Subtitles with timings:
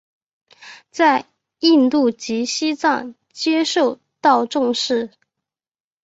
[0.89, 1.27] 在
[1.59, 5.11] 印度及西藏皆受到重视。